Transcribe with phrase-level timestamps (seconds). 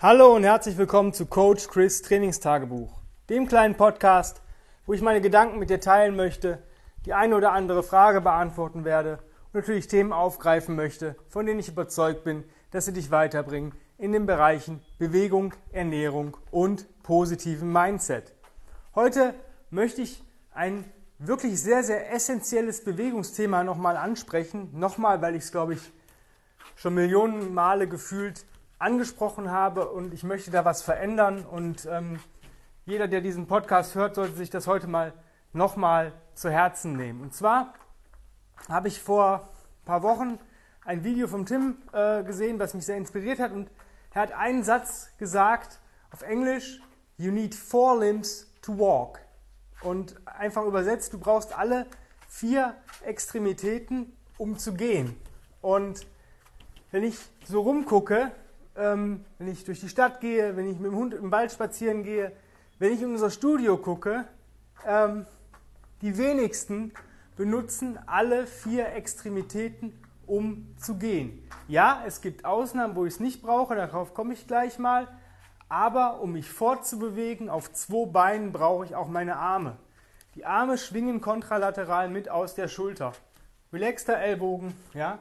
[0.00, 4.42] Hallo und herzlich willkommen zu Coach Chris Trainingstagebuch, dem kleinen Podcast,
[4.86, 6.62] wo ich meine Gedanken mit dir teilen möchte,
[7.04, 11.66] die eine oder andere Frage beantworten werde und natürlich Themen aufgreifen möchte, von denen ich
[11.66, 18.32] überzeugt bin, dass sie dich weiterbringen in den Bereichen Bewegung, Ernährung und positiven Mindset.
[18.94, 19.34] Heute
[19.70, 20.22] möchte ich
[20.52, 20.84] ein
[21.18, 24.70] wirklich sehr, sehr essentielles Bewegungsthema nochmal ansprechen.
[24.78, 25.92] Nochmal, weil ich es, glaube ich,
[26.76, 28.44] schon Millionen Male gefühlt
[28.78, 31.44] angesprochen habe und ich möchte da was verändern.
[31.44, 32.20] Und ähm,
[32.86, 35.12] jeder, der diesen Podcast hört, sollte sich das heute mal
[35.52, 37.22] nochmal zu Herzen nehmen.
[37.22, 37.74] Und zwar
[38.68, 39.50] habe ich vor
[39.82, 40.38] ein paar Wochen
[40.84, 43.52] ein Video vom Tim äh, gesehen, was mich sehr inspiriert hat.
[43.52, 43.70] Und
[44.12, 46.80] er hat einen Satz gesagt auf Englisch:
[47.16, 49.20] You need four limbs to walk.
[49.82, 51.86] Und einfach übersetzt, du brauchst alle
[52.28, 55.16] vier Extremitäten, um zu gehen.
[55.60, 56.06] Und
[56.90, 58.32] wenn ich so rumgucke,
[58.78, 62.04] ähm, wenn ich durch die Stadt gehe, wenn ich mit dem Hund im Wald spazieren
[62.04, 62.32] gehe,
[62.78, 64.24] wenn ich in unser Studio gucke,
[64.86, 65.26] ähm,
[66.00, 66.92] die wenigsten
[67.36, 71.42] benutzen alle vier Extremitäten, um zu gehen.
[71.66, 75.08] Ja, es gibt Ausnahmen, wo ich es nicht brauche, darauf komme ich gleich mal.
[75.68, 79.76] Aber um mich fortzubewegen auf zwei Beinen brauche ich auch meine Arme.
[80.34, 83.12] Die Arme schwingen kontralateral mit aus der Schulter.
[83.72, 85.18] Relaxter Ellbogen, ja.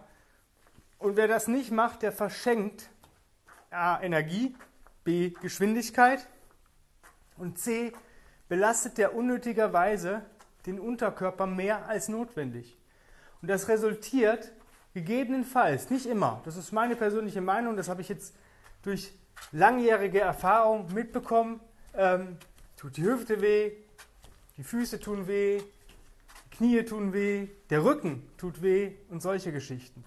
[0.99, 2.89] Und wer das nicht macht, der verschenkt
[3.71, 4.01] A.
[4.01, 4.55] Energie,
[5.03, 5.31] B.
[5.41, 6.27] Geschwindigkeit
[7.37, 7.93] und C.
[8.47, 10.21] belastet der unnötigerweise
[10.65, 12.77] den Unterkörper mehr als notwendig.
[13.41, 14.51] Und das resultiert
[14.93, 18.35] gegebenenfalls, nicht immer, das ist meine persönliche Meinung, das habe ich jetzt
[18.81, 19.13] durch
[19.51, 21.59] langjährige Erfahrung mitbekommen,
[21.93, 22.37] ähm,
[22.77, 23.71] tut die Hüfte weh,
[24.57, 25.61] die Füße tun weh,
[26.45, 30.03] die Knie tun weh, der Rücken tut weh und solche Geschichten.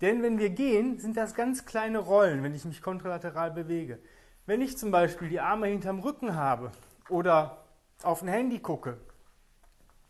[0.00, 3.98] Denn wenn wir gehen, sind das ganz kleine Rollen, wenn ich mich kontralateral bewege.
[4.44, 6.70] Wenn ich zum Beispiel die Arme hinterm Rücken habe
[7.08, 7.64] oder
[8.02, 8.98] auf ein Handy gucke,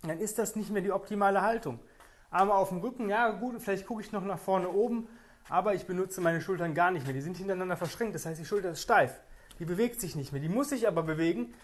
[0.02, 1.78] dann ist das nicht mehr die optimale Haltung.
[2.30, 5.08] Arme auf dem Rücken, ja gut, vielleicht gucke ich noch nach vorne oben,
[5.48, 7.14] aber ich benutze meine Schultern gar nicht mehr.
[7.14, 9.20] Die sind hintereinander verschränkt, das heißt, die Schulter ist steif.
[9.58, 10.42] Die bewegt sich nicht mehr.
[10.42, 11.54] Die muss sich aber bewegen,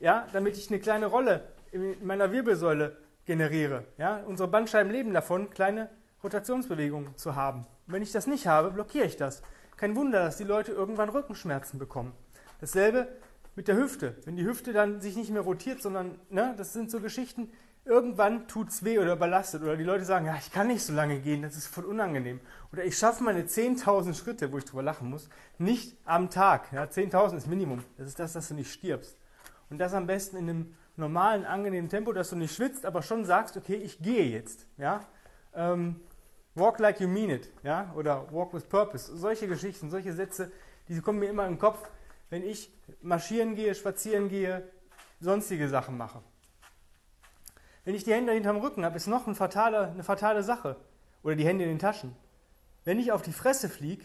[0.00, 2.96] ja, damit ich eine kleine Rolle in meiner Wirbelsäule
[3.26, 3.84] generiere.
[3.98, 4.22] Ja.
[4.26, 5.90] Unsere Bandscheiben leben davon, kleine
[6.22, 7.66] Rotationsbewegungen zu haben.
[7.86, 9.42] wenn ich das nicht habe, blockiere ich das.
[9.76, 12.12] Kein Wunder, dass die Leute irgendwann Rückenschmerzen bekommen.
[12.60, 13.08] Dasselbe
[13.54, 14.16] mit der Hüfte.
[14.24, 17.50] Wenn die Hüfte dann sich nicht mehr rotiert, sondern, ne, das sind so Geschichten,
[17.84, 19.62] irgendwann tut es weh oder überlastet.
[19.62, 22.40] Oder die Leute sagen, ja, ich kann nicht so lange gehen, das ist voll unangenehm.
[22.72, 26.72] Oder ich schaffe meine 10.000 Schritte, wo ich drüber lachen muss, nicht am Tag.
[26.72, 27.82] Ja, 10.000 ist Minimum.
[27.96, 29.16] Das ist das, dass du nicht stirbst.
[29.70, 33.24] Und das am besten in einem normalen, angenehmen Tempo, dass du nicht schwitzt, aber schon
[33.24, 34.66] sagst, okay, ich gehe jetzt.
[34.76, 35.00] Ja?
[35.54, 36.00] Ähm,
[36.58, 39.16] walk like you mean it, ja, oder walk with purpose.
[39.16, 40.50] Solche Geschichten, solche Sätze,
[40.88, 41.88] die kommen mir immer im Kopf,
[42.30, 42.70] wenn ich
[43.00, 44.68] marschieren gehe, spazieren gehe,
[45.20, 46.22] sonstige Sachen mache.
[47.84, 50.76] Wenn ich die Hände hinterm Rücken habe, ist noch eine fatale, eine fatale Sache.
[51.22, 52.14] Oder die Hände in den Taschen.
[52.84, 54.04] Wenn ich auf die Fresse fliege,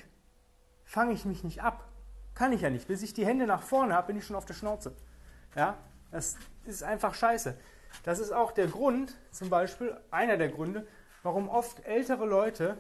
[0.86, 1.90] fange ich mich nicht ab.
[2.34, 2.88] Kann ich ja nicht.
[2.88, 4.96] Bis ich die Hände nach vorne habe, bin ich schon auf der Schnauze.
[5.56, 5.78] Ja,
[6.12, 7.58] das ist einfach scheiße.
[8.04, 10.88] Das ist auch der Grund, zum Beispiel, einer der Gründe,
[11.24, 12.78] warum oft ältere Leute,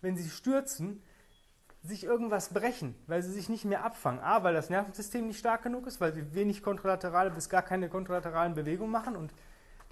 [0.00, 1.02] wenn sie stürzen,
[1.82, 4.20] sich irgendwas brechen, weil sie sich nicht mehr abfangen.
[4.20, 7.88] A, weil das Nervensystem nicht stark genug ist, weil sie wenig kontralaterale bis gar keine
[7.88, 9.32] kontralateralen Bewegungen machen und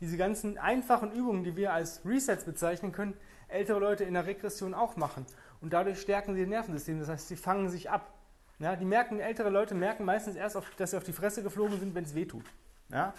[0.01, 3.15] diese ganzen einfachen Übungen, die wir als Resets bezeichnen können,
[3.49, 5.27] ältere Leute in der Regression auch machen.
[5.61, 8.13] Und dadurch stärken sie das Nervensystem, das heißt, sie fangen sich ab.
[8.59, 11.79] Ja, die merken, ältere Leute merken meistens erst, auf, dass sie auf die Fresse geflogen
[11.79, 12.45] sind, wenn es weh tut.
[12.89, 13.13] Ja?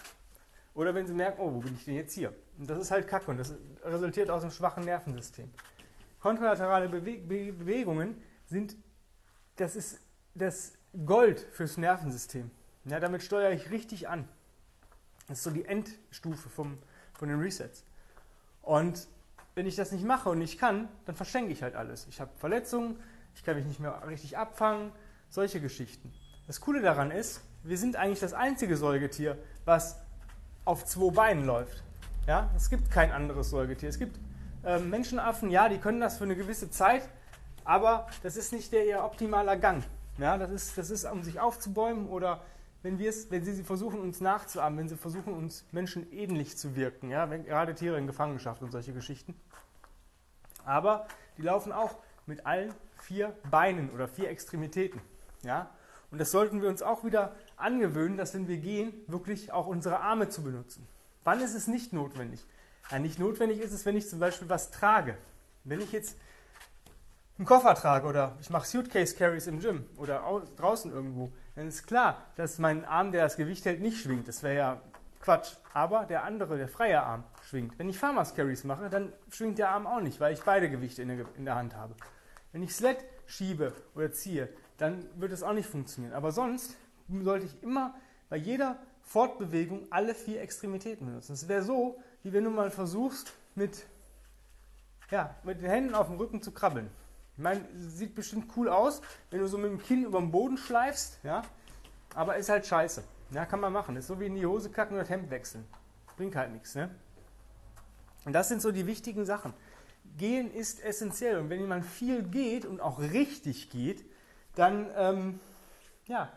[0.74, 2.34] Oder wenn sie merken, oh, wo bin ich denn jetzt hier?
[2.58, 3.54] Und das ist halt Kacke und das
[3.84, 5.50] resultiert aus einem schwachen Nervensystem.
[6.20, 8.76] Kontralaterale Bewe Bewegungen sind,
[9.56, 10.00] das ist
[10.34, 10.72] das
[11.06, 12.50] Gold fürs Nervensystem.
[12.86, 14.28] Ja, damit steuere ich richtig an.
[15.28, 16.78] Das ist so die Endstufe vom,
[17.14, 17.84] von den Resets.
[18.62, 19.06] Und
[19.54, 22.06] wenn ich das nicht mache und nicht kann, dann verschenke ich halt alles.
[22.08, 22.98] Ich habe Verletzungen,
[23.34, 24.92] ich kann mich nicht mehr richtig abfangen,
[25.28, 26.12] solche Geschichten.
[26.46, 30.03] Das Coole daran ist, wir sind eigentlich das einzige Säugetier, was
[30.64, 31.82] auf zwei Beinen läuft.
[32.26, 33.88] Ja, es gibt kein anderes Säugetier.
[33.88, 34.18] Es gibt
[34.64, 37.08] äh, Menschenaffen, ja, die können das für eine gewisse Zeit,
[37.64, 39.84] aber das ist nicht der ihr optimaler Gang.
[40.18, 42.42] Ja, das ist, das ist, um sich aufzubäumen oder
[42.82, 47.30] wenn, wenn sie versuchen, uns nachzuahmen, wenn sie versuchen, uns Menschen ähnlich zu wirken, ja,
[47.30, 49.34] wenn, gerade Tiere in Gefangenschaft und solche Geschichten.
[50.64, 51.06] Aber
[51.36, 51.96] die laufen auch
[52.26, 55.00] mit allen vier Beinen oder vier Extremitäten.
[55.42, 55.70] Ja?
[56.10, 60.00] Und das sollten wir uns auch wieder angewöhnen, dass wenn wir gehen, wirklich auch unsere
[60.00, 60.86] Arme zu benutzen.
[61.24, 62.44] Wann ist es nicht notwendig?
[62.90, 65.16] Ja, nicht notwendig ist es, wenn ich zum Beispiel was trage.
[65.64, 66.16] Wenn ich jetzt
[67.38, 70.22] einen Koffer trage oder ich mache Suitcase Carries im Gym oder
[70.56, 74.28] draußen irgendwo, dann ist klar, dass mein Arm, der das Gewicht hält, nicht schwingt.
[74.28, 74.80] Das wäre ja
[75.20, 75.56] Quatsch.
[75.72, 77.78] Aber der andere, der freie Arm, schwingt.
[77.78, 81.02] Wenn ich Farmers Carries mache, dann schwingt der Arm auch nicht, weil ich beide Gewichte
[81.02, 81.94] in der, in der Hand habe.
[82.52, 84.48] Wenn ich Sled schiebe oder ziehe,
[84.84, 86.14] dann wird es auch nicht funktionieren.
[86.14, 86.76] Aber sonst
[87.08, 87.94] sollte ich immer
[88.28, 91.32] bei jeder Fortbewegung alle vier Extremitäten benutzen.
[91.32, 93.86] Es wäre so, wie wenn du mal versuchst, mit,
[95.10, 96.90] ja, mit den Händen auf dem Rücken zu krabbeln.
[97.36, 100.56] Ich meine, sieht bestimmt cool aus, wenn du so mit dem Kinn über den Boden
[100.56, 101.42] schleifst, ja,
[102.14, 103.02] aber ist halt scheiße.
[103.32, 103.96] Ja, kann man machen.
[103.96, 105.64] Ist so wie in die Hose kacken oder das Hemd wechseln.
[106.16, 106.90] Bringt halt nichts, ne?
[108.24, 109.52] Und das sind so die wichtigen Sachen.
[110.16, 111.38] Gehen ist essentiell.
[111.38, 114.04] Und wenn jemand viel geht und auch richtig geht,
[114.54, 115.40] dann ähm,
[116.06, 116.30] ja,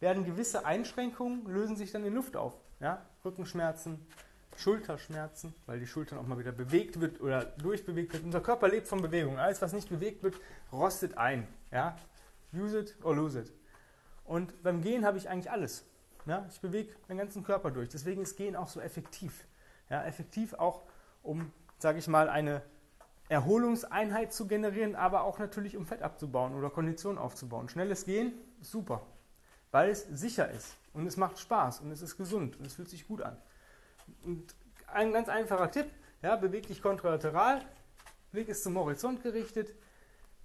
[0.00, 2.54] werden gewisse Einschränkungen, lösen sich dann in Luft auf.
[2.80, 3.04] Ja?
[3.24, 4.04] Rückenschmerzen,
[4.56, 8.24] Schulterschmerzen, weil die Schultern auch mal wieder bewegt wird oder durchbewegt wird.
[8.24, 9.38] Unser Körper lebt von Bewegung.
[9.38, 10.34] Alles, was nicht bewegt wird,
[10.72, 11.46] rostet ein.
[11.70, 11.96] Ja?
[12.52, 13.52] Use it or lose it.
[14.24, 15.84] Und beim Gehen habe ich eigentlich alles.
[16.26, 16.46] Ja?
[16.50, 17.88] Ich bewege meinen ganzen Körper durch.
[17.88, 19.44] Deswegen ist Gehen auch so effektiv.
[19.88, 20.04] Ja?
[20.04, 20.82] Effektiv auch,
[21.22, 22.62] um, sage ich mal, eine
[23.28, 27.68] Erholungseinheit zu generieren, aber auch natürlich, um Fett abzubauen oder Kondition aufzubauen.
[27.68, 29.06] Schnelles Gehen super,
[29.70, 32.88] weil es sicher ist und es macht Spaß und es ist gesund und es fühlt
[32.88, 33.36] sich gut an.
[34.24, 34.54] Und
[34.86, 35.86] ein ganz einfacher Tipp,
[36.20, 37.62] ja, beweg dich kontralateral,
[38.32, 39.74] Blick ist zum Horizont gerichtet,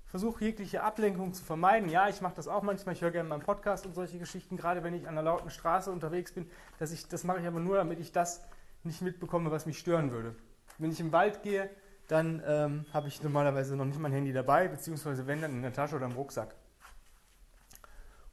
[0.08, 1.90] versuche jegliche Ablenkung zu vermeiden.
[1.90, 4.84] Ja, ich mache das auch manchmal, ich höre gerne meinen Podcast und solche Geschichten, gerade
[4.84, 6.50] wenn ich an einer lauten Straße unterwegs bin.
[6.80, 8.42] Dass ich, das mache ich aber nur, damit ich das
[8.84, 10.36] nicht mitbekomme, was mich stören würde.
[10.78, 11.70] Wenn ich im Wald gehe,
[12.08, 15.74] dann ähm, habe ich normalerweise noch nicht mein Handy dabei, beziehungsweise wenn dann in der
[15.74, 16.56] Tasche oder im Rucksack.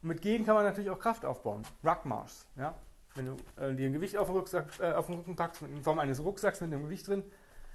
[0.01, 1.63] Und mit Gehen kann man natürlich auch Kraft aufbauen.
[1.83, 2.75] Ruckmarsch, ja.
[3.15, 5.83] Wenn du äh, dir ein Gewicht auf den, Rucksack, äh, auf den Rücken packst, in
[5.83, 7.23] Form eines Rucksacks mit einem Gewicht drin,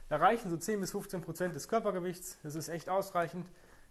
[0.08, 2.38] da reichen so 10 bis 15 Prozent des Körpergewichts.
[2.42, 3.46] Das ist echt ausreichend.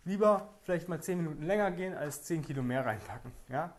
[0.06, 3.32] Lieber vielleicht mal 10 Minuten länger gehen, als 10 Kilo mehr reinpacken.
[3.48, 3.74] Ja?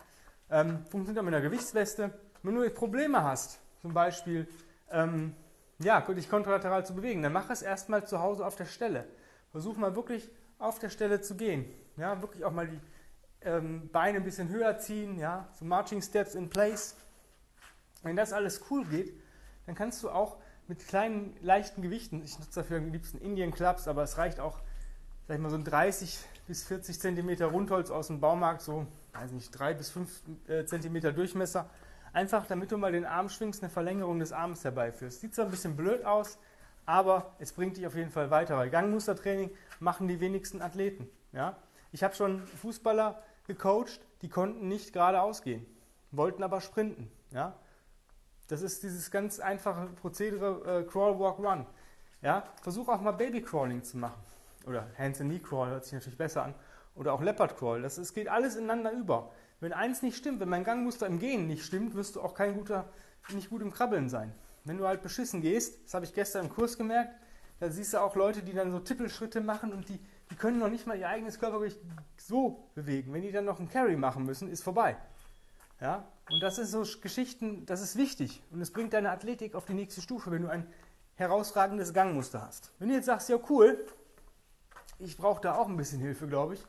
[0.49, 2.13] Ähm, funktioniert auch mit einer Gewichtsweste.
[2.43, 4.47] Wenn du Probleme hast, zum Beispiel
[4.89, 5.35] ähm,
[5.83, 9.05] ja, dich kontralateral zu bewegen, dann mach es erstmal zu Hause auf der Stelle.
[9.51, 10.29] Versuch mal wirklich
[10.59, 11.65] auf der Stelle zu gehen.
[11.97, 12.79] Ja, wirklich auch mal die
[13.41, 16.95] ähm, Beine ein bisschen höher ziehen, ja, so Marching Steps in place.
[18.03, 19.13] Wenn das alles cool geht,
[19.65, 20.37] dann kannst du auch
[20.67, 24.61] mit kleinen, leichten Gewichten, ich nutze dafür am liebsten Indian Clubs, aber es reicht auch,
[25.27, 29.31] sag ich mal, so ein 30 bis 40 Zentimeter Rundholz aus dem Baumarkt, so, weiß
[29.31, 31.69] nicht, 3 bis 5 äh, Zentimeter Durchmesser
[32.13, 35.21] Einfach damit du mal den Arm schwingst, eine Verlängerung des Arms herbeiführst.
[35.21, 36.37] Sieht zwar ein bisschen blöd aus,
[36.85, 41.09] aber es bringt dich auf jeden Fall weiter, weil Gangmustertraining machen die wenigsten Athleten.
[41.31, 41.55] Ja?
[41.91, 45.65] Ich habe schon Fußballer gecoacht, die konnten nicht geradeaus gehen,
[46.11, 47.09] wollten aber sprinten.
[47.31, 47.55] Ja?
[48.49, 51.65] Das ist dieses ganz einfache Prozedere äh, Crawl, Walk, Run.
[52.21, 52.43] Ja?
[52.61, 54.21] Versuch auch mal Baby Crawling zu machen.
[54.65, 56.55] Oder Hands and Knee Crawl hört sich natürlich besser an.
[56.95, 57.81] Oder auch Leopard Crawl.
[57.81, 59.31] Das, es geht alles ineinander über.
[59.61, 62.55] Wenn eins nicht stimmt, wenn mein Gangmuster im Gehen nicht stimmt, wirst du auch kein
[62.55, 62.89] guter,
[63.29, 64.33] nicht gut im Krabbeln sein.
[64.65, 67.15] Wenn du halt beschissen gehst, das habe ich gestern im Kurs gemerkt,
[67.59, 69.99] da siehst du auch Leute, die dann so Tippelschritte machen und die,
[70.31, 71.79] die können noch nicht mal ihr eigenes Körpergewicht
[72.17, 73.13] so bewegen.
[73.13, 74.97] Wenn die dann noch einen Carry machen müssen, ist vorbei.
[75.79, 76.07] Ja?
[76.31, 79.75] Und das ist so Geschichten, das ist wichtig und es bringt deine Athletik auf die
[79.75, 80.65] nächste Stufe, wenn du ein
[81.15, 82.71] herausragendes Gangmuster hast.
[82.79, 83.85] Wenn du jetzt sagst, ja cool,
[84.97, 86.63] ich brauche da auch ein bisschen Hilfe, glaube ich,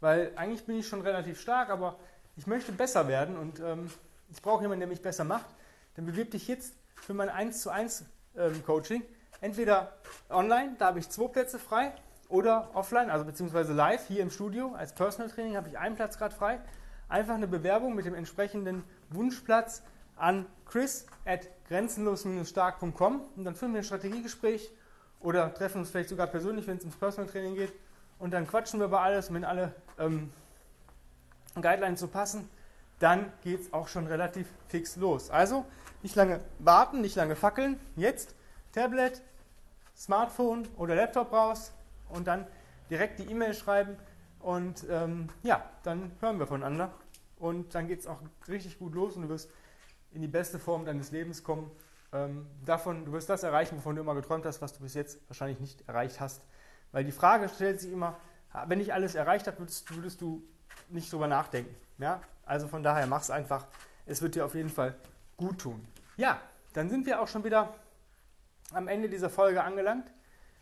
[0.00, 1.98] weil eigentlich bin ich schon relativ stark, aber
[2.38, 3.90] ich möchte besser werden und ähm,
[4.30, 5.46] ich brauche jemanden, der mich besser macht,
[5.96, 8.04] dann bewirb dich jetzt für mein 1 zu 1
[8.36, 9.02] ähm, Coaching.
[9.40, 9.92] Entweder
[10.30, 11.92] online, da habe ich zwei Plätze frei,
[12.28, 16.18] oder offline, also beziehungsweise live hier im Studio als Personal Training habe ich einen Platz
[16.18, 16.60] gerade frei.
[17.08, 19.82] Einfach eine Bewerbung mit dem entsprechenden Wunschplatz
[20.16, 24.70] an chris at grenzenlos-stark.com und dann führen wir ein Strategiegespräch
[25.20, 27.72] oder treffen uns vielleicht sogar persönlich, wenn es ums Personal Training geht
[28.18, 30.30] und dann quatschen wir über alles wenn alle ähm,
[31.54, 32.48] Guidelines so passen,
[32.98, 35.30] dann geht es auch schon relativ fix los.
[35.30, 35.64] Also
[36.02, 37.78] nicht lange warten, nicht lange fackeln.
[37.96, 38.34] Jetzt
[38.72, 39.22] Tablet,
[39.96, 41.72] Smartphone oder Laptop raus
[42.08, 42.46] und dann
[42.90, 43.96] direkt die E-Mail schreiben
[44.40, 46.92] und ähm, ja, dann hören wir voneinander
[47.38, 49.50] und dann geht es auch richtig gut los und du wirst
[50.12, 51.70] in die beste Form deines Lebens kommen.
[52.12, 55.18] Ähm, davon, du wirst das erreichen, wovon du immer geträumt hast, was du bis jetzt
[55.28, 56.42] wahrscheinlich nicht erreicht hast.
[56.92, 58.16] Weil die Frage stellt sich immer,
[58.66, 60.42] wenn ich alles erreicht habe, würdest, würdest du
[60.90, 61.74] nicht drüber nachdenken.
[61.98, 62.20] Ja?
[62.44, 63.66] Also von daher mach es einfach.
[64.06, 64.94] Es wird dir auf jeden Fall
[65.36, 65.86] gut tun.
[66.16, 66.40] Ja,
[66.72, 67.74] dann sind wir auch schon wieder
[68.72, 70.10] am Ende dieser Folge angelangt.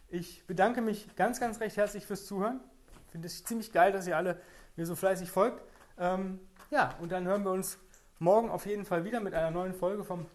[0.08, 2.60] Ich bedanke mich ganz, ganz recht herzlich fürs Zuhören.
[3.06, 4.40] Ich finde es ziemlich geil, dass ihr alle
[4.76, 5.62] mir so fleißig folgt.
[5.98, 6.40] Ähm,
[6.70, 7.78] ja, und dann hören wir uns
[8.18, 10.26] morgen auf jeden Fall wieder mit einer neuen Folge vom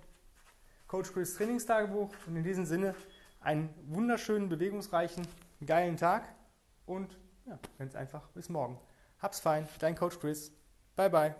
[0.88, 2.10] Coach Chris Trainingstagebuch.
[2.27, 2.95] Und in diesem Sinne
[3.39, 5.27] einen wunderschönen, bewegungsreichen,
[5.65, 6.24] geilen Tag
[6.86, 8.79] und ja, ganz einfach bis morgen.
[9.22, 10.51] Hab's fein, dein Coach Chris.
[10.96, 11.36] Bye bye.